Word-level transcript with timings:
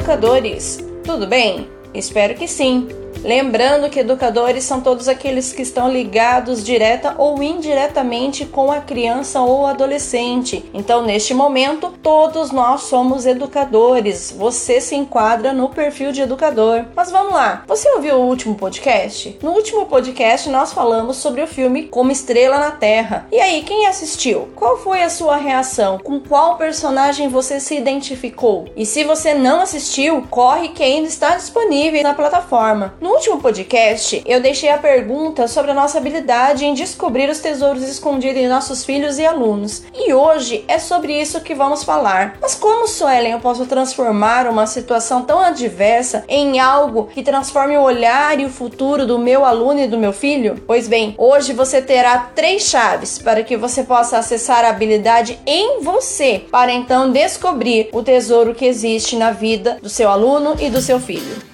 educadores! 0.00 0.78
Tudo 1.04 1.26
bem? 1.26 1.68
Espero 1.92 2.34
que 2.34 2.48
sim! 2.48 2.88
Lembrando 3.22 3.90
que 3.90 4.00
educadores 4.00 4.64
são 4.64 4.80
todos 4.80 5.06
aqueles 5.06 5.52
que 5.52 5.62
estão 5.62 5.90
ligados 5.90 6.64
direta 6.64 7.14
ou 7.18 7.42
indiretamente 7.42 8.46
com 8.46 8.72
a 8.72 8.80
criança 8.80 9.40
ou 9.40 9.66
adolescente. 9.66 10.64
Então, 10.72 11.02
neste 11.02 11.34
momento, 11.34 11.92
todos 12.02 12.50
nós 12.50 12.82
somos 12.82 13.26
educadores. 13.26 14.34
Você 14.36 14.80
se 14.80 14.94
enquadra 14.94 15.52
no 15.52 15.68
perfil 15.68 16.12
de 16.12 16.22
educador. 16.22 16.84
Mas 16.96 17.10
vamos 17.10 17.34
lá. 17.34 17.62
Você 17.66 17.90
ouviu 17.90 18.16
o 18.16 18.26
último 18.26 18.54
podcast? 18.54 19.38
No 19.42 19.52
último 19.52 19.86
podcast 19.86 20.48
nós 20.48 20.72
falamos 20.72 21.16
sobre 21.16 21.42
o 21.42 21.46
filme 21.46 21.84
Como 21.84 22.10
Estrela 22.10 22.58
na 22.58 22.70
Terra. 22.70 23.26
E 23.30 23.38
aí, 23.38 23.62
quem 23.62 23.86
assistiu? 23.86 24.48
Qual 24.56 24.78
foi 24.78 25.02
a 25.02 25.10
sua 25.10 25.36
reação? 25.36 25.98
Com 25.98 26.20
qual 26.20 26.56
personagem 26.56 27.28
você 27.28 27.60
se 27.60 27.76
identificou? 27.76 28.66
E 28.74 28.86
se 28.86 29.04
você 29.04 29.34
não 29.34 29.60
assistiu, 29.60 30.26
corre 30.30 30.68
que 30.68 30.82
ainda 30.82 31.08
está 31.08 31.36
disponível 31.36 32.02
na 32.02 32.14
plataforma. 32.14 32.94
No 33.00 33.09
último 33.12 33.40
podcast, 33.40 34.22
eu 34.26 34.40
deixei 34.40 34.68
a 34.70 34.78
pergunta 34.78 35.48
sobre 35.48 35.70
a 35.70 35.74
nossa 35.74 35.98
habilidade 35.98 36.64
em 36.64 36.74
descobrir 36.74 37.28
os 37.28 37.40
tesouros 37.40 37.82
escondidos 37.82 38.40
em 38.40 38.48
nossos 38.48 38.84
filhos 38.84 39.18
e 39.18 39.26
alunos. 39.26 39.82
E 39.94 40.12
hoje 40.12 40.64
é 40.68 40.78
sobre 40.78 41.20
isso 41.20 41.40
que 41.40 41.54
vamos 41.54 41.84
falar. 41.84 42.36
Mas 42.40 42.54
como, 42.54 42.86
Suelen, 42.86 43.32
eu 43.32 43.40
posso 43.40 43.66
transformar 43.66 44.46
uma 44.46 44.66
situação 44.66 45.22
tão 45.22 45.40
adversa 45.40 46.24
em 46.28 46.60
algo 46.60 47.08
que 47.12 47.22
transforme 47.22 47.76
o 47.76 47.82
olhar 47.82 48.38
e 48.38 48.44
o 48.44 48.50
futuro 48.50 49.06
do 49.06 49.18
meu 49.18 49.44
aluno 49.44 49.80
e 49.80 49.86
do 49.86 49.98
meu 49.98 50.12
filho? 50.12 50.62
Pois 50.66 50.88
bem, 50.88 51.14
hoje 51.18 51.52
você 51.52 51.82
terá 51.82 52.30
três 52.34 52.62
chaves 52.62 53.18
para 53.18 53.42
que 53.42 53.56
você 53.56 53.82
possa 53.82 54.18
acessar 54.18 54.64
a 54.64 54.70
habilidade 54.70 55.38
em 55.46 55.82
você, 55.82 56.44
para 56.50 56.72
então 56.72 57.10
descobrir 57.10 57.88
o 57.92 58.02
tesouro 58.02 58.54
que 58.54 58.64
existe 58.64 59.16
na 59.16 59.30
vida 59.30 59.78
do 59.82 59.88
seu 59.88 60.08
aluno 60.08 60.56
e 60.60 60.70
do 60.70 60.80
seu 60.80 61.00
filho. 61.00 61.50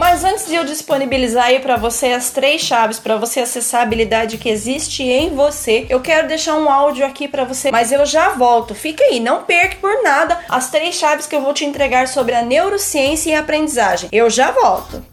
Mas 0.00 0.24
antes 0.24 0.46
de 0.46 0.54
eu 0.54 0.64
disponibilizar 0.64 1.44
aí 1.44 1.60
para 1.60 1.76
você 1.76 2.06
as 2.06 2.30
três 2.30 2.62
chaves 2.62 2.98
para 2.98 3.18
você 3.18 3.40
acessar 3.40 3.80
a 3.80 3.82
habilidade 3.82 4.38
que 4.38 4.48
existe 4.48 5.02
em 5.02 5.28
você, 5.34 5.84
eu 5.90 6.00
quero 6.00 6.26
deixar 6.26 6.56
um 6.56 6.70
áudio 6.70 7.04
aqui 7.04 7.28
para 7.28 7.44
você, 7.44 7.70
mas 7.70 7.92
eu 7.92 8.06
já 8.06 8.30
volto. 8.30 8.74
Fica 8.74 9.04
aí, 9.04 9.20
não 9.20 9.44
perca 9.44 9.76
por 9.76 10.02
nada 10.02 10.40
as 10.48 10.70
três 10.70 10.94
chaves 10.94 11.26
que 11.26 11.36
eu 11.36 11.42
vou 11.42 11.52
te 11.52 11.66
entregar 11.66 12.08
sobre 12.08 12.34
a 12.34 12.40
neurociência 12.40 13.28
e 13.28 13.34
a 13.34 13.40
aprendizagem. 13.40 14.08
Eu 14.10 14.30
já 14.30 14.50
volto. 14.52 15.04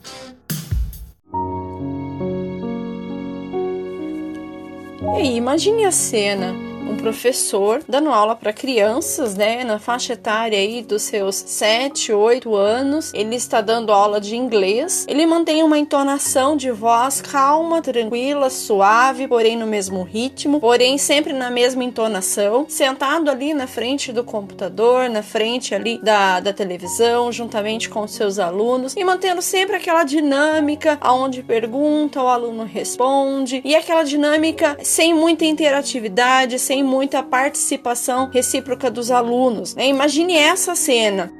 E 5.01 5.19
aí, 5.19 5.35
imagine 5.35 5.83
a 5.83 5.91
cena 5.91 6.66
professor 7.08 7.81
dando 7.88 8.09
aula 8.09 8.36
para 8.36 8.52
crianças, 8.52 9.33
né, 9.33 9.63
na 9.63 9.80
faixa 9.80 10.11
etária 10.11 10.59
aí 10.59 10.81
dos 10.81 11.03
seus 11.03 11.36
7, 11.36 12.11
8 12.11 12.53
anos. 12.53 13.13
Ele 13.13 13.36
está 13.36 13.61
dando 13.61 13.94
aula 13.94 14.19
de 14.19 14.36
inglês. 14.36 15.05
Ele 15.08 15.25
mantém 15.25 15.63
uma 15.63 15.78
entonação 15.78 16.58
de 16.58 16.69
voz 16.69 17.22
calma, 17.22 17.81
tranquila, 17.81 18.50
suave, 18.50 19.25
porém 19.25 19.55
no 19.55 19.66
mesmo 19.66 20.03
ritmo, 20.03 20.59
porém 20.59 20.97
sempre 20.97 21.31
na 21.31 21.50
mesma 21.50 21.81
entonação, 21.81 22.66
sentado 22.67 23.31
ali 23.31 23.53
na 23.53 23.67
frente 23.67 24.11
do 24.11 24.23
computador, 24.23 25.09
na 25.09 25.23
frente 25.23 25.73
ali 25.73 26.00
da, 26.03 26.41
da 26.41 26.52
televisão, 26.52 27.31
juntamente 27.31 27.88
com 27.88 28.05
seus 28.05 28.38
alunos 28.38 28.95
e 28.97 29.03
mantendo 29.03 29.41
sempre 29.41 29.78
aquela 29.78 30.03
dinâmica 30.03 30.97
aonde 31.00 31.41
pergunta, 31.41 32.22
o 32.22 32.28
aluno 32.28 32.66
responde 32.66 33.61
e 33.63 33.75
aquela 33.75 34.03
dinâmica 34.03 34.78
sem 34.83 35.13
muita 35.13 35.45
interatividade, 35.45 36.59
sem 36.59 36.83
tem 36.98 36.98
muita 36.98 37.22
participação 37.22 38.30
recíproca 38.30 38.90
dos 38.90 39.12
alunos. 39.12 39.76
Né? 39.76 39.88
Imagine 39.88 40.36
essa 40.36 40.76
cena. 40.76 41.31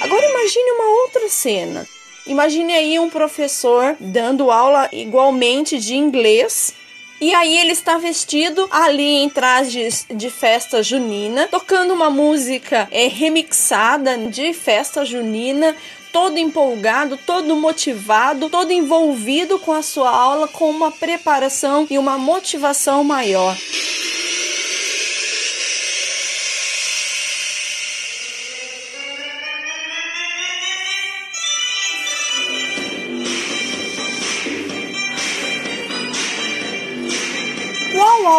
Agora 0.00 0.26
imagine 0.26 0.70
uma 0.72 1.02
outra 1.02 1.28
cena. 1.28 1.86
Imagine 2.26 2.72
aí 2.72 2.98
um 3.00 3.10
professor 3.10 3.96
dando 3.98 4.50
aula 4.50 4.88
igualmente 4.92 5.78
de 5.78 5.96
inglês 5.96 6.72
e 7.20 7.34
aí 7.34 7.58
ele 7.58 7.72
está 7.72 7.98
vestido 7.98 8.68
ali 8.70 9.22
em 9.22 9.28
trajes 9.28 10.06
de 10.08 10.30
festa 10.30 10.82
junina, 10.82 11.48
tocando 11.48 11.92
uma 11.92 12.10
música 12.10 12.88
é, 12.92 13.08
remixada 13.08 14.18
de 14.18 14.52
festa 14.52 15.04
junina, 15.04 15.74
todo 16.12 16.38
empolgado, 16.38 17.16
todo 17.16 17.56
motivado, 17.56 18.50
todo 18.50 18.70
envolvido 18.70 19.58
com 19.58 19.72
a 19.72 19.82
sua 19.82 20.10
aula 20.10 20.46
com 20.46 20.70
uma 20.70 20.92
preparação 20.92 21.86
e 21.90 21.98
uma 21.98 22.18
motivação 22.18 23.02
maior. 23.02 23.56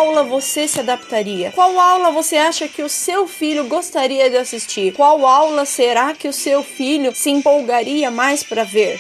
Aula 0.03 0.24
você 0.24 0.68
se 0.68 0.81
adaptaria? 0.81 1.50
Qual 1.53 1.80
aula 1.80 2.12
você 2.12 2.36
acha 2.36 2.68
que 2.68 2.84
o 2.84 2.90
seu 2.90 3.25
filho 3.25 3.64
gostaria 3.69 4.30
de 4.30 4.36
assistir? 4.36 4.94
Qual 4.94 5.25
aula 5.25 5.64
será 5.64 6.14
que 6.14 6.28
o 6.28 6.34
seu 6.34 6.62
filho 6.62 7.16
se 7.16 7.30
empolgaria 7.30 8.12
mais 8.12 8.44
para 8.44 8.66
ver? 8.66 9.00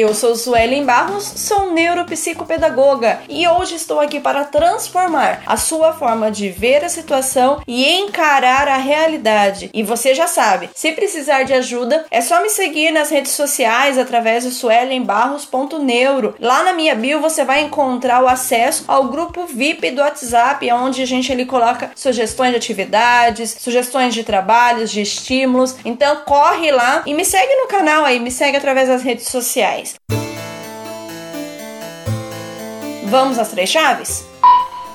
Eu 0.00 0.14
sou 0.14 0.34
Suelen 0.34 0.86
Barros, 0.86 1.30
sou 1.36 1.72
neuropsicopedagoga 1.72 3.20
e 3.28 3.46
hoje 3.46 3.74
estou 3.74 4.00
aqui 4.00 4.18
para 4.18 4.46
transformar 4.46 5.42
a 5.44 5.58
sua 5.58 5.92
forma 5.92 6.30
de 6.30 6.48
ver 6.48 6.82
a 6.82 6.88
situação 6.88 7.60
e 7.68 7.86
encarar 7.98 8.66
a 8.66 8.78
realidade. 8.78 9.68
E 9.74 9.82
você 9.82 10.14
já 10.14 10.26
sabe, 10.26 10.70
se 10.74 10.92
precisar 10.92 11.42
de 11.42 11.52
ajuda, 11.52 12.06
é 12.10 12.22
só 12.22 12.40
me 12.40 12.48
seguir 12.48 12.90
nas 12.90 13.10
redes 13.10 13.32
sociais 13.32 13.98
através 13.98 14.44
do 14.44 14.50
suelenbarros.neuro. 14.50 16.34
Lá 16.40 16.62
na 16.62 16.72
minha 16.72 16.94
bio 16.94 17.20
você 17.20 17.44
vai 17.44 17.60
encontrar 17.60 18.24
o 18.24 18.28
acesso 18.28 18.86
ao 18.88 19.08
grupo 19.08 19.44
VIP 19.44 19.90
do 19.90 20.00
WhatsApp, 20.00 20.72
onde 20.72 21.02
a 21.02 21.06
gente 21.06 21.30
ali 21.30 21.44
coloca 21.44 21.90
sugestões 21.94 22.52
de 22.52 22.56
atividades, 22.56 23.54
sugestões 23.60 24.14
de 24.14 24.24
trabalhos, 24.24 24.90
de 24.90 25.02
estímulos. 25.02 25.76
Então 25.84 26.22
corre 26.24 26.72
lá 26.72 27.02
e 27.04 27.12
me 27.12 27.22
segue 27.22 27.54
no 27.56 27.68
canal 27.68 28.02
aí, 28.02 28.18
me 28.18 28.30
segue 28.30 28.56
através 28.56 28.88
das 28.88 29.02
redes 29.02 29.26
sociais. 29.26 29.89
Vamos 33.04 33.38
às 33.38 33.48
três 33.48 33.68
chaves? 33.68 34.29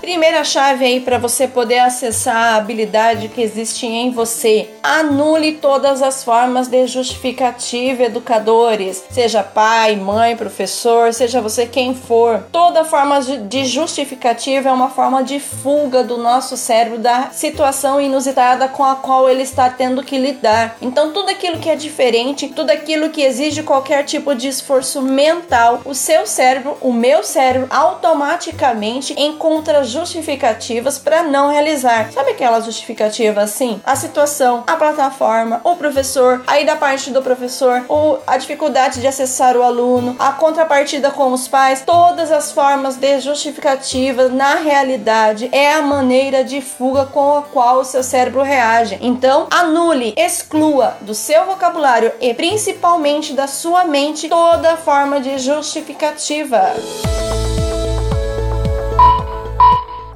Primeira 0.05 0.43
chave 0.43 0.85
aí 0.85 0.99
para 0.99 1.17
você 1.17 1.47
poder 1.47 1.79
acessar 1.79 2.35
a 2.35 2.55
habilidade 2.57 3.27
que 3.27 3.41
existe 3.41 3.87
em 3.87 4.11
você. 4.11 4.69
Anule 4.83 5.53
todas 5.53 6.03
as 6.03 6.23
formas 6.23 6.67
de 6.67 6.85
justificativa, 6.85 8.03
educadores. 8.03 9.03
Seja 9.09 9.41
pai, 9.41 9.95
mãe, 9.95 10.37
professor, 10.37 11.11
seja 11.11 11.41
você 11.41 11.65
quem 11.65 11.95
for. 11.95 12.43
Toda 12.51 12.85
forma 12.85 13.19
de 13.19 13.65
justificativa 13.65 14.69
é 14.69 14.71
uma 14.71 14.91
forma 14.91 15.23
de 15.23 15.39
fuga 15.39 16.03
do 16.03 16.19
nosso 16.19 16.55
cérebro 16.55 16.99
da 16.99 17.31
situação 17.31 17.99
inusitada 17.99 18.67
com 18.67 18.83
a 18.83 18.97
qual 18.97 19.27
ele 19.27 19.41
está 19.41 19.71
tendo 19.71 20.03
que 20.03 20.19
lidar. 20.19 20.77
Então, 20.83 21.13
tudo 21.13 21.31
aquilo 21.31 21.57
que 21.57 21.69
é 21.69 21.75
diferente, 21.75 22.49
tudo 22.49 22.69
aquilo 22.69 23.09
que 23.09 23.23
exige 23.23 23.63
qualquer 23.63 24.03
tipo 24.03 24.35
de 24.35 24.49
esforço 24.49 25.01
mental, 25.01 25.81
o 25.83 25.95
seu 25.95 26.27
cérebro, 26.27 26.77
o 26.79 26.93
meu 26.93 27.23
cérebro, 27.23 27.67
automaticamente 27.71 29.19
encontra 29.19 29.83
justificativas 29.95 30.99
para 30.99 31.23
não 31.23 31.49
realizar. 31.49 32.11
Sabe 32.11 32.31
aquela 32.31 32.59
justificativa 32.59 33.41
assim? 33.41 33.81
A 33.85 33.95
situação, 33.95 34.63
a 34.67 34.75
plataforma, 34.75 35.61
o 35.63 35.75
professor, 35.75 36.43
aí 36.45 36.65
da 36.65 36.75
parte 36.75 37.09
do 37.11 37.21
professor, 37.21 37.85
ou 37.87 38.21
a 38.27 38.37
dificuldade 38.37 38.99
de 38.99 39.07
acessar 39.07 39.55
o 39.55 39.63
aluno, 39.63 40.15
a 40.19 40.33
contrapartida 40.33 41.09
com 41.09 41.31
os 41.31 41.47
pais, 41.47 41.83
todas 41.85 42.31
as 42.31 42.51
formas 42.51 42.97
de 42.97 43.19
justificativas 43.21 44.31
na 44.31 44.55
realidade 44.55 45.49
é 45.51 45.73
a 45.73 45.81
maneira 45.81 46.43
de 46.43 46.59
fuga 46.59 47.05
com 47.05 47.37
a 47.37 47.41
qual 47.41 47.79
o 47.79 47.85
seu 47.85 48.03
cérebro 48.03 48.41
reage. 48.41 48.97
Então, 49.01 49.47
anule, 49.49 50.13
exclua 50.17 50.97
do 51.01 51.15
seu 51.15 51.45
vocabulário 51.45 52.11
e 52.19 52.33
principalmente 52.33 53.33
da 53.33 53.47
sua 53.47 53.85
mente 53.85 54.27
toda 54.27 54.75
forma 54.75 55.21
de 55.21 55.37
justificativa. 55.39 56.73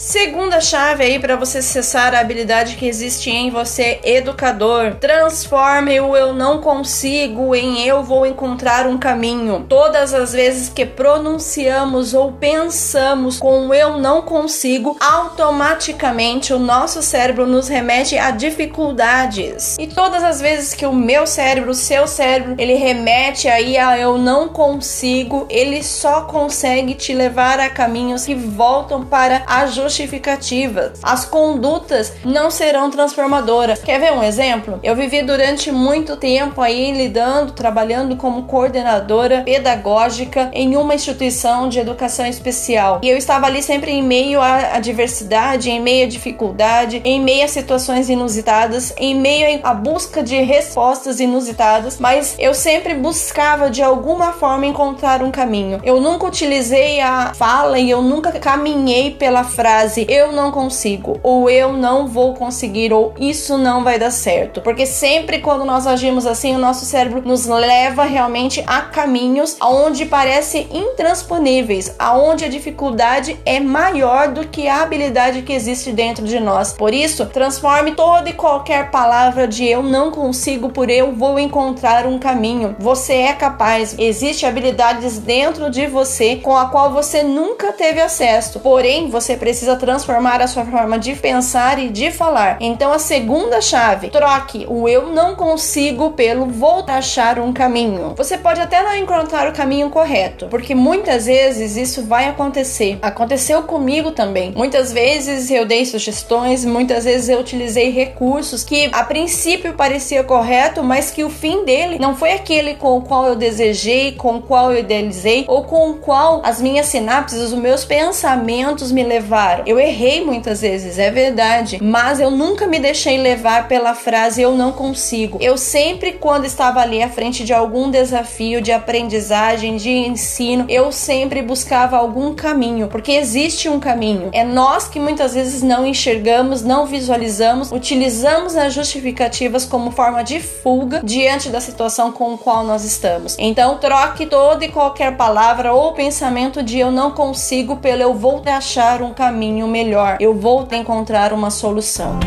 Segunda 0.09 0.59
chave 0.59 1.03
aí 1.03 1.19
para 1.19 1.35
você 1.35 1.59
acessar 1.59 2.15
a 2.15 2.19
habilidade 2.19 2.77
que 2.77 2.87
existe 2.87 3.29
em 3.29 3.51
você, 3.51 3.99
educador. 4.03 4.95
Transforme 4.95 6.01
o 6.01 6.17
eu 6.17 6.33
não 6.33 6.61
consigo 6.61 7.53
em 7.53 7.85
eu 7.85 8.01
vou 8.01 8.25
encontrar 8.25 8.87
um 8.87 8.97
caminho. 8.97 9.67
Todas 9.69 10.11
as 10.11 10.33
vezes 10.33 10.67
que 10.67 10.83
pronunciamos 10.83 12.15
ou 12.15 12.31
pensamos 12.31 13.37
com 13.37 13.71
eu 13.71 13.99
não 13.99 14.23
consigo, 14.23 14.97
automaticamente 14.99 16.55
o 16.55 16.57
nosso 16.57 17.03
cérebro 17.03 17.45
nos 17.45 17.67
remete 17.67 18.17
a 18.17 18.31
dificuldades. 18.31 19.77
E 19.77 19.85
todas 19.85 20.23
as 20.23 20.41
vezes 20.41 20.73
que 20.73 20.87
o 20.87 20.91
meu 20.91 21.27
cérebro, 21.27 21.69
o 21.69 21.75
seu 21.75 22.07
cérebro, 22.07 22.55
ele 22.57 22.73
remete 22.73 23.47
aí 23.47 23.77
a 23.77 23.95
eu 23.95 24.17
não 24.17 24.49
consigo, 24.49 25.45
ele 25.51 25.83
só 25.83 26.21
consegue 26.21 26.95
te 26.95 27.13
levar 27.13 27.59
a 27.59 27.69
caminhos 27.69 28.25
que 28.25 28.33
voltam 28.33 29.05
para 29.05 29.43
a 29.45 29.67
justificativa. 29.99 30.93
As 31.03 31.25
condutas 31.25 32.13
não 32.23 32.49
serão 32.49 32.89
transformadoras. 32.89 33.81
Quer 33.81 33.99
ver 33.99 34.13
um 34.13 34.23
exemplo? 34.23 34.79
Eu 34.81 34.95
vivi 34.95 35.21
durante 35.21 35.71
muito 35.71 36.15
tempo 36.15 36.61
aí 36.61 36.91
lidando, 36.91 37.51
trabalhando 37.51 38.15
como 38.15 38.43
coordenadora 38.43 39.41
pedagógica 39.43 40.49
em 40.53 40.75
uma 40.75 40.95
instituição 40.95 41.67
de 41.67 41.79
educação 41.79 42.25
especial. 42.25 42.99
E 43.03 43.09
eu 43.09 43.17
estava 43.17 43.45
ali 43.45 43.61
sempre 43.61 43.91
em 43.91 44.01
meio 44.01 44.41
à 44.41 44.79
diversidade, 44.79 45.69
em 45.69 45.81
meio 45.81 46.05
à 46.05 46.09
dificuldade, 46.09 47.01
em 47.03 47.21
meio 47.21 47.45
a 47.45 47.47
situações 47.47 48.09
inusitadas, 48.09 48.93
em 48.97 49.15
meio 49.15 49.59
à 49.63 49.73
busca 49.73 50.23
de 50.23 50.41
respostas 50.41 51.19
inusitadas, 51.19 51.97
mas 51.99 52.35
eu 52.39 52.53
sempre 52.53 52.93
buscava 52.93 53.69
de 53.69 53.81
alguma 53.81 54.31
forma 54.33 54.65
encontrar 54.65 55.23
um 55.23 55.31
caminho. 55.31 55.79
Eu 55.83 55.99
nunca 55.99 56.25
utilizei 56.25 56.99
a 56.99 57.33
fala 57.33 57.79
e 57.79 57.89
eu 57.89 58.01
nunca 58.01 58.31
caminhei 58.31 59.11
pela 59.11 59.43
frase 59.43 59.88
eu 59.97 60.31
não 60.31 60.51
consigo, 60.51 61.19
ou 61.23 61.49
eu 61.49 61.73
não 61.73 62.07
vou 62.07 62.33
conseguir, 62.33 62.93
ou 62.93 63.13
isso 63.19 63.57
não 63.57 63.83
vai 63.83 63.97
dar 63.97 64.11
certo. 64.11 64.61
Porque 64.61 64.85
sempre 64.85 65.39
quando 65.39 65.65
nós 65.65 65.87
agimos 65.87 66.25
assim, 66.25 66.55
o 66.55 66.59
nosso 66.59 66.85
cérebro 66.85 67.21
nos 67.25 67.45
leva 67.45 68.03
realmente 68.03 68.63
a 68.67 68.81
caminhos 68.81 69.57
onde 69.61 70.05
parece 70.05 70.67
intransponíveis, 70.71 71.95
aonde 71.97 72.45
a 72.45 72.49
dificuldade 72.49 73.39
é 73.45 73.59
maior 73.59 74.29
do 74.29 74.47
que 74.47 74.67
a 74.67 74.81
habilidade 74.81 75.41
que 75.41 75.53
existe 75.53 75.91
dentro 75.91 76.25
de 76.25 76.39
nós. 76.39 76.73
Por 76.73 76.93
isso, 76.93 77.25
transforme 77.25 77.91
toda 77.91 78.29
e 78.29 78.33
qualquer 78.33 78.91
palavra 78.91 79.47
de 79.47 79.65
eu 79.65 79.81
não 79.81 80.11
consigo 80.11 80.69
por 80.69 80.89
eu 80.89 81.13
vou 81.13 81.39
encontrar 81.39 82.05
um 82.05 82.19
caminho. 82.19 82.75
Você 82.79 83.13
é 83.13 83.33
capaz. 83.33 83.95
Existem 83.97 84.47
habilidades 84.47 85.19
dentro 85.19 85.69
de 85.69 85.87
você 85.87 86.37
com 86.37 86.55
a 86.55 86.67
qual 86.69 86.91
você 86.91 87.23
nunca 87.23 87.71
teve 87.71 88.01
acesso. 88.01 88.59
Porém, 88.59 89.09
você 89.09 89.35
precisa 89.35 89.75
transformar 89.79 90.41
a 90.41 90.47
sua 90.47 90.65
forma 90.65 90.99
de 90.99 91.15
pensar 91.15 91.79
e 91.79 91.89
de 91.89 92.11
falar. 92.11 92.57
Então, 92.59 92.91
a 92.91 92.99
segunda 92.99 93.61
chave, 93.61 94.09
troque 94.09 94.65
o 94.69 94.87
eu 94.87 95.07
não 95.07 95.35
consigo 95.35 96.11
pelo 96.11 96.45
vou 96.45 96.85
achar 96.87 97.39
um 97.39 97.53
caminho. 97.53 98.13
Você 98.17 98.37
pode 98.37 98.59
até 98.59 98.83
não 98.83 98.95
encontrar 98.95 99.47
o 99.47 99.53
caminho 99.53 99.89
correto, 99.89 100.47
porque 100.47 100.75
muitas 100.75 101.25
vezes 101.25 101.77
isso 101.77 102.03
vai 102.03 102.27
acontecer. 102.27 102.99
Aconteceu 103.01 103.63
comigo 103.63 104.11
também. 104.11 104.51
Muitas 104.55 104.91
vezes 104.91 105.49
eu 105.49 105.65
dei 105.65 105.85
sugestões, 105.85 106.65
muitas 106.65 107.05
vezes 107.05 107.29
eu 107.29 107.39
utilizei 107.39 107.89
recursos 107.91 108.63
que 108.63 108.89
a 108.91 109.03
princípio 109.03 109.73
parecia 109.73 110.23
correto, 110.23 110.83
mas 110.83 111.11
que 111.11 111.23
o 111.23 111.29
fim 111.29 111.63
dele 111.63 111.97
não 111.99 112.15
foi 112.15 112.33
aquele 112.33 112.75
com 112.75 112.97
o 112.97 113.01
qual 113.01 113.25
eu 113.25 113.35
desejei, 113.35 114.11
com 114.11 114.37
o 114.37 114.41
qual 114.41 114.71
eu 114.71 114.79
idealizei 114.79 115.45
ou 115.47 115.63
com 115.63 115.91
o 115.91 115.93
qual 115.95 116.41
as 116.43 116.61
minhas 116.61 116.87
sinapses, 116.87 117.39
os 117.39 117.53
meus 117.53 117.85
pensamentos 117.85 118.91
me 118.91 119.03
levaram. 119.03 119.63
Eu 119.69 119.79
errei 119.79 120.25
muitas 120.25 120.61
vezes, 120.61 120.97
é 120.97 121.11
verdade, 121.11 121.77
mas 121.79 122.19
eu 122.19 122.31
nunca 122.31 122.65
me 122.65 122.79
deixei 122.79 123.19
levar 123.19 123.67
pela 123.67 123.93
frase 123.93 124.41
eu 124.41 124.55
não 124.55 124.71
consigo. 124.71 125.37
Eu 125.39 125.59
sempre 125.59 126.13
quando 126.13 126.45
estava 126.45 126.79
ali 126.79 127.03
à 127.03 127.07
frente 127.07 127.43
de 127.43 127.53
algum 127.53 127.91
desafio 127.91 128.63
de 128.63 128.71
aprendizagem, 128.71 129.75
de 129.75 129.91
ensino, 129.91 130.65
eu 130.67 130.91
sempre 130.91 131.43
buscava 131.43 131.97
algum 131.97 132.33
caminho, 132.33 132.87
porque 132.87 133.11
existe 133.11 133.69
um 133.69 133.79
caminho. 133.79 134.31
É 134.33 134.43
nós 134.43 134.87
que 134.87 134.99
muitas 134.99 135.35
vezes 135.35 135.61
não 135.61 135.85
enxergamos, 135.85 136.63
não 136.63 136.87
visualizamos, 136.87 137.71
utilizamos 137.71 138.55
as 138.55 138.73
justificativas 138.73 139.65
como 139.65 139.91
forma 139.91 140.23
de 140.23 140.39
fuga 140.39 140.99
diante 141.03 141.49
da 141.49 141.61
situação 141.61 142.11
com 142.11 142.33
a 142.33 142.37
qual 142.39 142.63
nós 142.63 142.83
estamos. 142.83 143.35
Então, 143.37 143.77
troque 143.77 144.25
toda 144.25 144.65
e 144.65 144.71
qualquer 144.71 145.15
palavra 145.15 145.73
ou 145.73 145.93
pensamento 145.93 146.63
de 146.63 146.79
eu 146.79 146.89
não 146.89 147.11
consigo 147.11 147.75
pelo 147.75 148.01
eu 148.01 148.15
vou 148.15 148.41
achar 148.47 149.03
um 149.03 149.13
caminho 149.13 149.58
melhor, 149.67 150.17
eu 150.19 150.33
vou 150.33 150.67
encontrar 150.71 151.33
uma 151.33 151.49
solução. 151.49 152.19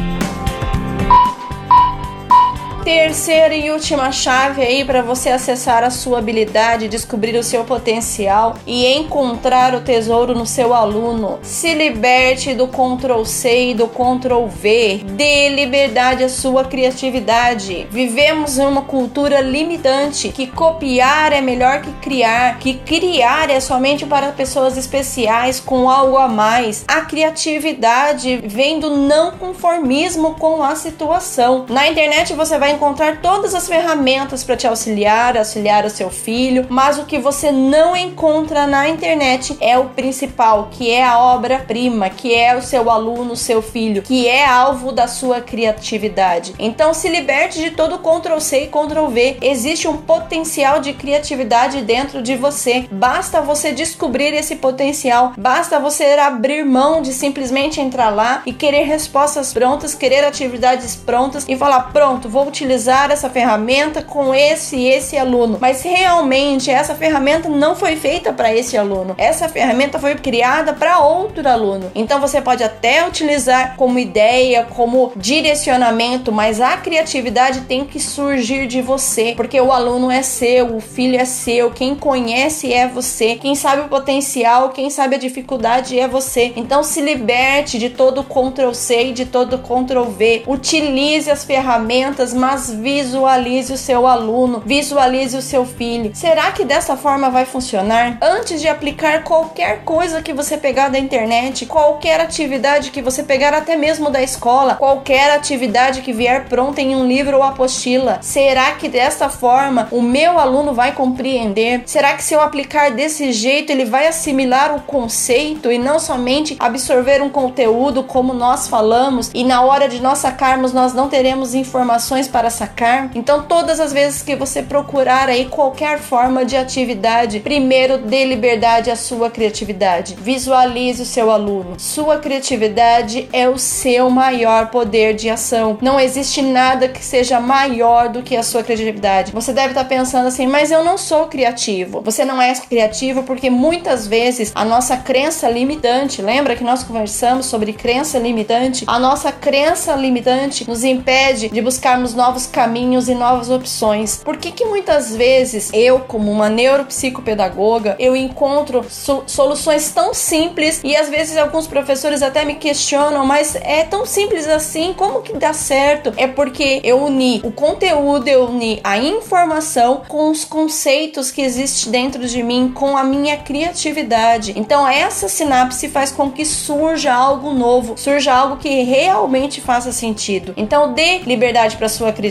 Terceira 2.85 3.55
e 3.55 3.71
última 3.71 4.11
chave 4.11 4.61
aí 4.61 4.85
para 4.85 5.03
você 5.03 5.29
acessar 5.29 5.85
a 5.85 5.91
sua 5.91 6.19
habilidade, 6.19 6.89
descobrir 6.89 7.37
o 7.39 7.43
seu 7.43 7.63
potencial 7.63 8.57
e 8.67 8.85
encontrar 8.95 9.73
o 9.73 9.83
tesouro 9.83 10.35
no 10.35 10.45
seu 10.45 10.75
aluno. 10.75 11.39
Se 11.43 11.75
liberte 11.75 12.55
do 12.55 12.67
Ctrl 12.67 13.23
C 13.25 13.71
e 13.71 13.75
do 13.75 13.87
Ctrl 13.87 14.47
V. 14.47 15.03
Dê 15.13 15.49
liberdade 15.51 16.25
à 16.25 16.29
sua 16.29 16.65
criatividade. 16.65 17.87
Vivemos 17.89 18.59
em 18.59 18.67
uma 18.67 18.83
cultura 18.83 19.41
limitante 19.41 20.31
que 20.31 20.49
copiar 20.49 21.33
é 21.33 21.41
melhor 21.41 21.83
que 21.83 21.93
criar, 21.93 22.59
que 22.59 22.75
criar 22.75 23.49
é 23.49 23.61
somente 23.61 24.05
para 24.05 24.33
pessoas 24.33 24.77
especiais 24.77 25.61
com 25.61 25.89
algo 25.89 26.17
a 26.19 26.27
mais. 26.27 26.85
A 26.89 27.03
criatividade 27.03 28.39
vem 28.45 28.81
do 28.81 28.91
não 28.91 29.31
conformismo 29.31 30.35
com 30.35 30.65
a 30.65 30.75
situação. 30.75 31.65
Na 31.69 31.87
internet 31.87 32.35
você 32.35 32.59
vai 32.59 32.72
encontrar 32.73 33.21
todas 33.21 33.55
as 33.55 33.69
ferramentas 33.69 34.43
para 34.45 34.57
te 34.57 34.67
auxiliar, 34.67 35.37
auxiliar 35.37 35.85
o 35.85 35.91
seu 35.91 36.11
filho, 36.11 36.67
mas 36.69 36.99
o 36.99 37.05
que 37.05 37.19
você 37.19 37.53
não 37.53 37.97
encontra 37.97 38.67
na 38.67 38.89
internet 38.89 39.57
é 39.61 39.79
o 39.79 39.87
principal, 39.91 40.69
que 40.71 40.91
é 40.91 41.05
a 41.05 41.19
obra-prima, 41.19 42.11
que 42.11 42.35
é 42.35 42.57
o 42.57 42.63
seu 42.63 42.91
aluno, 42.91 43.37
seu 43.37 43.63
filho, 43.63 44.03
que 44.03 44.27
é 44.27 44.45
alvo 44.45 44.93
da 44.93 45.07
sua 45.07 45.41
criatividade. 45.41 46.55
Então 46.59 46.95
se 46.95 47.09
liberte 47.09 47.59
de 47.59 47.71
todo 47.71 47.99
Ctrl 47.99 48.39
C 48.39 48.65
e 48.65 48.67
Ctrl 48.67 49.07
V. 49.07 49.39
Existe 49.41 49.89
um 49.89 49.97
potencial 49.97 50.81
de 50.81 50.93
criatividade 50.93 51.83
dentro 51.83 52.23
de 52.23 52.37
você. 52.37 52.87
Basta 52.91 53.41
você 53.41 53.73
descobrir 53.73 54.35
esse 54.35 54.57
potencial, 54.57 55.33
basta 55.37 55.79
você 55.79 56.05
abrir 56.05 56.65
mão 56.65 57.03
de 57.03 57.13
simplesmente 57.13 57.81
entrar 57.81 58.11
lá 58.11 58.43
e 58.47 58.53
querer 58.53 58.85
respostas 58.85 59.53
prontas, 59.53 59.95
querer 59.95 60.25
atividades 60.25 60.97
prontas 60.97 61.45
e 61.49 61.57
falar: 61.57 61.93
"Pronto, 61.93 62.29
vou 62.29 62.51
te 62.51 62.62
utilizar 62.63 63.11
essa 63.11 63.29
ferramenta 63.29 64.03
com 64.03 64.33
esse 64.33 64.77
e 64.77 64.89
esse 64.89 65.19
aluno, 65.19 65.59
mas 65.61 65.83
realmente 65.83 66.71
essa 66.71 66.95
ferramenta 66.95 67.49
não 67.49 67.75
foi 67.75 67.97
feita 67.97 68.33
para 68.33 68.55
esse 68.55 68.77
aluno. 68.77 69.17
Essa 69.19 69.49
ferramenta 69.49 69.99
foi 69.99 70.15
criada 70.15 70.73
para 70.73 71.01
outro 71.01 71.47
aluno. 71.49 71.91
Então 71.93 72.21
você 72.21 72.41
pode 72.41 72.63
até 72.63 73.07
utilizar 73.07 73.75
como 73.77 73.99
ideia, 73.99 74.65
como 74.65 75.13
direcionamento, 75.17 76.31
mas 76.31 76.61
a 76.61 76.77
criatividade 76.77 77.63
tem 77.63 77.85
que 77.85 77.99
surgir 77.99 78.69
de 78.69 78.81
você, 78.81 79.35
porque 79.37 79.61
o 79.61 79.73
aluno 79.73 80.11
é 80.11 80.23
seu, 80.23 80.77
o 80.77 80.81
filho 80.81 81.19
é 81.19 81.25
seu, 81.25 81.71
quem 81.73 81.97
conhece 81.97 82.73
é 82.73 82.87
você, 82.87 83.35
quem 83.35 83.57
sabe 83.57 83.83
o 83.83 83.89
potencial, 83.89 84.71
quem 84.71 84.89
sabe 84.89 85.17
a 85.17 85.19
dificuldade 85.19 85.99
é 85.99 86.07
você. 86.07 86.53
Então 86.55 86.85
se 86.85 87.01
liberte 87.01 87.77
de 87.77 87.91
todo 87.91 88.23
Ctrl 88.23 88.73
C 88.73 89.07
e 89.07 89.13
de 89.13 89.27
todo 89.27 89.59
Ctrl 89.59 90.05
V. 90.05 90.45
Utilize 90.47 91.29
as 91.29 91.45
ferramentas, 91.45 92.33
mas 92.33 92.52
mas 92.53 92.71
visualize 92.71 93.73
o 93.73 93.79
seu 93.79 94.07
aluno, 94.07 94.63
visualize 94.67 95.35
o 95.35 95.41
seu 95.41 95.65
filho. 95.65 96.11
Será 96.13 96.53
que 96.53 96.67
dessa 96.67 96.99
forma 96.99 97.31
vai 97.31 97.47
funcionar? 97.47 98.19
Antes 98.21 98.61
de 98.61 98.69
aplicar 98.69 99.25
qualquer 99.25 99.85
coisa 99.85 100.21
que 100.21 100.35
você 100.35 100.59
pegar 100.59 100.91
da 100.91 100.99
internet, 100.99 101.65
qualquer 101.65 102.21
atividade 102.21 102.91
que 102.91 103.01
você 103.01 103.23
pegar 103.23 103.55
até 103.55 103.75
mesmo 103.75 104.11
da 104.11 104.23
escola, 104.23 104.75
qualquer 104.75 105.35
atividade 105.35 106.03
que 106.03 106.13
vier 106.13 106.45
pronta 106.45 106.83
em 106.83 106.95
um 106.95 107.07
livro 107.07 107.39
ou 107.39 107.43
apostila, 107.43 108.19
será 108.21 108.73
que 108.73 108.87
dessa 108.87 109.31
forma 109.31 109.89
o 109.91 110.03
meu 110.03 110.39
aluno 110.39 110.75
vai 110.75 110.93
compreender? 110.93 111.85
Será 111.87 112.13
que 112.13 112.23
se 112.23 112.35
eu 112.35 112.41
aplicar 112.43 112.91
desse 112.91 113.33
jeito 113.33 113.73
ele 113.73 113.87
vai 113.87 114.07
assimilar 114.07 114.77
o 114.77 114.83
conceito 114.83 115.73
e 115.73 115.79
não 115.79 115.99
somente 115.99 116.55
absorver 116.59 117.23
um 117.23 117.31
conteúdo 117.31 118.03
como 118.03 118.35
nós 118.35 118.69
falamos 118.69 119.31
e 119.33 119.43
na 119.43 119.63
hora 119.63 119.89
de 119.89 120.03
nós 120.03 120.19
sacarmos 120.19 120.75
nós 120.75 120.93
não 120.93 121.09
teremos 121.09 121.55
informações 121.55 122.29
para 122.29 122.42
para 122.43 122.51
sacar. 122.51 123.09
Então, 123.15 123.45
todas 123.45 123.79
as 123.79 123.93
vezes 123.93 124.21
que 124.21 124.35
você 124.35 124.65
procurar 124.65 125.29
aí 125.29 125.45
qualquer 125.45 126.01
forma 126.01 126.45
de 126.45 126.57
atividade, 126.57 127.39
primeiro 127.39 127.99
dê 127.99 128.25
liberdade 128.25 128.91
à 128.91 128.97
sua 128.97 129.31
criatividade. 129.31 130.17
Visualize 130.21 131.03
o 131.03 131.07
seu 131.07 131.31
aluno. 131.31 131.79
Sua 131.79 132.19
criatividade 132.19 133.29
é 133.33 133.49
o 133.49 133.57
seu 133.57 134.11
maior 134.11 134.71
poder 134.71 135.15
de 135.15 135.31
ação. 135.31 135.79
Não 135.81 136.01
existe 136.01 136.43
nada 136.43 136.89
que 136.89 137.05
seja 137.05 137.39
maior 137.39 138.09
do 138.09 138.25
que 138.25 138.37
a 138.37 138.43
sua 138.43 138.65
criatividade. 138.65 139.31
Você 139.31 139.53
deve 139.53 139.69
estar 139.69 139.85
pensando 139.85 140.27
assim, 140.27 140.49
mas 140.49 140.73
eu 140.73 140.83
não 140.83 140.99
sou 140.99 141.29
criativo. 141.29 142.01
Você 142.01 142.25
não 142.25 142.43
é 142.43 142.53
criativo 142.55 143.23
porque 143.23 143.51
muitas 143.51 144.09
vezes 144.09 144.51
a 144.53 144.65
nossa 144.65 144.97
crença 144.97 145.49
limitante, 145.49 146.21
lembra 146.21 146.57
que 146.57 146.65
nós 146.65 146.83
conversamos 146.83 147.47
sobre 147.47 147.73
crença 147.73 148.19
limitante? 148.19 148.83
A 148.89 148.99
nossa 148.99 149.31
crença 149.31 149.95
limitante 149.95 150.69
nos 150.69 150.83
impede 150.83 151.49
de 151.49 151.63
buscarmos 151.63 152.15
novos 152.15 152.32
caminhos 152.47 153.09
e 153.09 153.15
novas 153.15 153.51
opções. 153.51 154.21
Por 154.25 154.37
que 154.37 154.51
que 154.51 154.65
muitas 154.65 155.15
vezes 155.15 155.71
eu, 155.73 156.01
como 156.01 156.31
uma 156.31 156.49
neuropsicopedagoga, 156.49 157.97
eu 157.99 158.17
encontro 158.17 158.85
so 158.89 159.23
soluções 159.27 159.91
tão 159.91 160.13
simples 160.15 160.81
e 160.83 160.97
às 160.97 161.09
vezes 161.09 161.37
alguns 161.37 161.67
professores 161.67 162.23
até 162.23 162.45
me 162.45 162.55
questionam, 162.55 163.25
mas 163.27 163.55
é 163.57 163.85
tão 163.85 164.05
simples 164.07 164.47
assim, 164.47 164.95
como 164.97 165.23
que 165.23 165.35
dá 165.35 165.53
certo? 165.53 166.13
É 166.17 166.27
porque 166.27 166.81
eu 166.83 167.03
uni 167.03 167.41
o 167.45 167.53
conteúdo, 167.53 168.29
eu 168.29 168.45
uni 168.47 168.81
a 168.83 168.99
informação 168.99 170.03
com 170.09 170.31
os 170.31 170.45
conceitos 170.45 171.31
que 171.31 171.43
existem 171.43 171.93
dentro 171.93 172.27
de 172.27 172.43
mim, 172.43 172.73
com 172.75 172.97
a 172.97 173.05
minha 173.05 173.37
criatividade. 173.37 174.55
Então 174.57 174.87
essa 174.87 175.29
sinapse 175.29 175.89
faz 175.89 176.11
com 176.11 176.31
que 176.31 176.45
surja 176.45 177.13
algo 177.13 177.53
novo, 177.53 177.97
surja 177.97 178.33
algo 178.33 178.57
que 178.57 178.83
realmente 178.83 179.61
faça 179.61 179.93
sentido. 179.93 180.55
Então 180.57 180.93
dê 180.93 181.19
liberdade 181.19 181.77
para 181.77 181.89
sua 181.89 182.13
criatividade. 182.13 182.22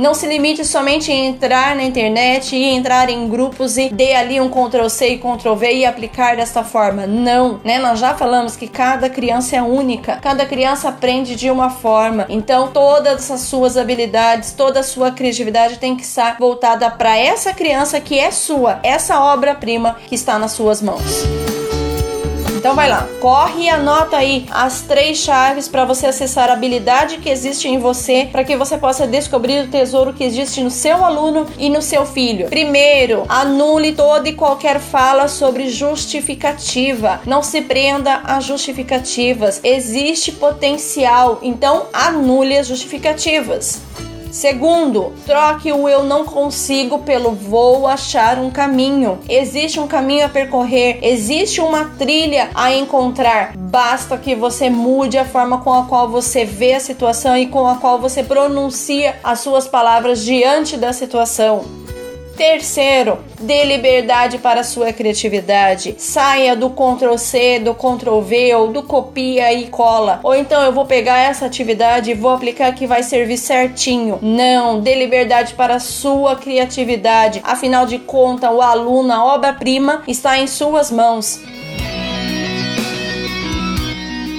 Não 0.00 0.14
se 0.14 0.26
limite 0.26 0.64
somente 0.64 1.10
em 1.12 1.26
entrar 1.26 1.76
na 1.76 1.82
internet 1.82 2.56
e 2.56 2.64
entrar 2.64 3.08
em 3.08 3.28
grupos 3.28 3.76
e 3.76 3.88
dê 3.88 4.14
ali 4.14 4.40
um 4.40 4.48
Ctrl 4.48 4.88
C 4.88 5.10
e 5.10 5.18
Ctrl 5.18 5.54
V 5.54 5.72
e 5.72 5.84
aplicar 5.84 6.36
desta 6.36 6.64
forma. 6.64 7.06
Não, 7.06 7.60
né? 7.64 7.78
Nós 7.78 7.98
já 7.98 8.14
falamos 8.14 8.56
que 8.56 8.68
cada 8.68 9.08
criança 9.08 9.56
é 9.56 9.62
única, 9.62 10.16
cada 10.16 10.46
criança 10.46 10.88
aprende 10.88 11.34
de 11.34 11.50
uma 11.50 11.70
forma. 11.70 12.26
Então 12.28 12.68
todas 12.68 13.30
as 13.30 13.40
suas 13.42 13.76
habilidades, 13.76 14.52
toda 14.52 14.80
a 14.80 14.84
sua 14.84 15.10
criatividade 15.10 15.78
tem 15.78 15.96
que 15.96 16.02
estar 16.02 16.36
voltada 16.38 16.90
para 16.90 17.16
essa 17.16 17.52
criança 17.52 18.00
que 18.00 18.18
é 18.18 18.30
sua, 18.30 18.80
essa 18.82 19.20
obra-prima 19.20 19.96
que 20.08 20.14
está 20.14 20.38
nas 20.38 20.52
suas 20.52 20.80
mãos. 20.80 21.49
Então 22.60 22.74
vai 22.74 22.90
lá, 22.90 23.08
corre 23.22 23.64
e 23.64 23.68
anota 23.70 24.18
aí 24.18 24.44
as 24.50 24.82
três 24.82 25.16
chaves 25.16 25.66
para 25.66 25.86
você 25.86 26.08
acessar 26.08 26.50
a 26.50 26.52
habilidade 26.52 27.16
que 27.16 27.30
existe 27.30 27.66
em 27.66 27.78
você, 27.78 28.28
para 28.30 28.44
que 28.44 28.54
você 28.54 28.76
possa 28.76 29.06
descobrir 29.06 29.64
o 29.64 29.68
tesouro 29.68 30.12
que 30.12 30.22
existe 30.22 30.60
no 30.60 30.70
seu 30.70 31.02
aluno 31.02 31.46
e 31.58 31.70
no 31.70 31.80
seu 31.80 32.04
filho. 32.04 32.50
Primeiro, 32.50 33.24
anule 33.30 33.92
toda 33.92 34.28
e 34.28 34.34
qualquer 34.34 34.78
fala 34.78 35.26
sobre 35.26 35.70
justificativa. 35.70 37.22
Não 37.24 37.42
se 37.42 37.62
prenda 37.62 38.20
a 38.24 38.40
justificativas. 38.40 39.58
Existe 39.64 40.30
potencial, 40.30 41.38
então 41.40 41.86
anule 41.94 42.58
as 42.58 42.66
justificativas. 42.66 43.80
Segundo, 44.30 45.12
troque 45.26 45.72
o 45.72 45.88
eu 45.88 46.04
não 46.04 46.24
consigo 46.24 47.00
pelo 47.00 47.32
vou 47.32 47.86
achar 47.86 48.38
um 48.38 48.50
caminho. 48.50 49.18
Existe 49.28 49.80
um 49.80 49.86
caminho 49.86 50.26
a 50.26 50.28
percorrer, 50.28 50.98
existe 51.02 51.60
uma 51.60 51.86
trilha 51.98 52.48
a 52.54 52.72
encontrar. 52.72 53.56
Basta 53.56 54.16
que 54.16 54.34
você 54.34 54.70
mude 54.70 55.18
a 55.18 55.24
forma 55.24 55.58
com 55.58 55.72
a 55.72 55.84
qual 55.84 56.08
você 56.08 56.44
vê 56.44 56.74
a 56.74 56.80
situação 56.80 57.36
e 57.36 57.46
com 57.46 57.66
a 57.66 57.76
qual 57.76 58.00
você 58.00 58.22
pronuncia 58.22 59.16
as 59.24 59.40
suas 59.40 59.66
palavras 59.66 60.24
diante 60.24 60.76
da 60.76 60.92
situação. 60.92 61.64
Terceiro, 62.40 63.18
dê 63.38 63.66
liberdade 63.66 64.38
para 64.38 64.64
sua 64.64 64.94
criatividade. 64.94 65.94
Saia 65.98 66.56
do 66.56 66.70
Ctrl 66.70 67.18
C, 67.18 67.58
do 67.58 67.74
Ctrl 67.74 68.18
V 68.22 68.54
ou 68.54 68.68
do 68.68 68.82
copia 68.82 69.52
e 69.52 69.66
cola. 69.66 70.20
Ou 70.22 70.34
então 70.34 70.62
eu 70.62 70.72
vou 70.72 70.86
pegar 70.86 71.18
essa 71.18 71.44
atividade 71.44 72.10
e 72.10 72.14
vou 72.14 72.30
aplicar 72.30 72.74
que 72.74 72.86
vai 72.86 73.02
servir 73.02 73.36
certinho. 73.36 74.18
Não, 74.22 74.80
dê 74.80 74.94
liberdade 74.94 75.52
para 75.52 75.78
sua 75.78 76.34
criatividade. 76.34 77.42
Afinal 77.44 77.84
de 77.84 77.98
contas, 77.98 78.50
o 78.50 78.62
aluno, 78.62 79.12
a 79.12 79.22
obra-prima 79.22 80.02
está 80.08 80.38
em 80.38 80.46
suas 80.46 80.90
mãos. 80.90 81.42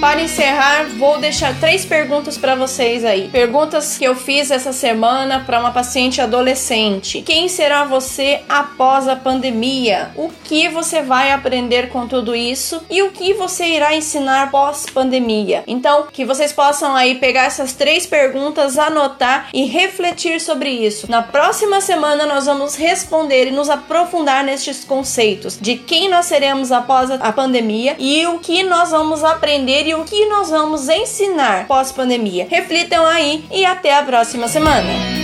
Para 0.02 0.20
encerrar, 0.20 0.86
vou 0.98 1.18
deixar 1.18 1.54
três 1.60 1.86
perguntas 1.86 2.36
para 2.36 2.56
vocês 2.56 3.04
aí. 3.04 3.28
Perguntas 3.28 3.96
que 3.96 4.04
eu 4.04 4.16
fiz 4.16 4.50
essa 4.50 4.72
semana 4.72 5.44
para 5.46 5.60
uma 5.60 5.70
paciente 5.70 6.20
adolescente. 6.20 7.22
Quem 7.22 7.48
será 7.48 7.84
você 7.84 8.40
após 8.48 9.06
a 9.06 9.14
pandemia? 9.14 10.10
O 10.16 10.28
que 10.42 10.68
você 10.68 11.02
vai 11.02 11.30
aprender 11.30 11.88
com 11.88 12.08
tudo 12.08 12.34
isso 12.34 12.82
e 12.90 13.00
o 13.00 13.12
que 13.12 13.32
você 13.34 13.64
irá 13.64 13.94
ensinar 13.94 14.50
pós-pandemia? 14.50 15.62
Então, 15.68 16.08
que 16.12 16.24
vocês 16.24 16.52
possam 16.52 16.96
aí 16.96 17.14
pegar 17.14 17.44
essas 17.44 17.72
três 17.72 18.04
perguntas, 18.04 18.80
anotar 18.80 19.50
e 19.54 19.66
refletir 19.66 20.40
sobre 20.40 20.68
isso. 20.70 21.08
Na 21.08 21.22
próxima 21.22 21.80
semana 21.80 22.26
nós 22.26 22.46
vamos 22.46 22.74
responder 22.74 23.46
e 23.46 23.52
nos 23.52 23.70
aprofundar 23.70 24.42
nestes 24.42 24.82
conceitos 24.82 25.56
de 25.60 25.76
quem 25.76 26.08
nós 26.08 26.26
seremos 26.26 26.72
após 26.72 27.08
a 27.08 27.32
pandemia 27.32 27.94
e 28.00 28.26
o 28.26 28.40
que 28.40 28.64
nós 28.64 28.90
vamos 28.90 29.22
aprender 29.22 29.91
o 29.94 30.04
que 30.04 30.26
nós 30.26 30.50
vamos 30.50 30.88
ensinar 30.88 31.66
pós-pandemia. 31.66 32.46
Reflitam 32.48 33.06
aí 33.06 33.44
e 33.50 33.64
até 33.64 33.98
a 33.98 34.02
próxima 34.02 34.48
semana. 34.48 35.21